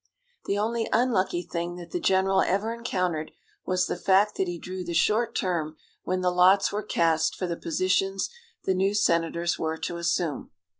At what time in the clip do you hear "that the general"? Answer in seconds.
1.75-2.41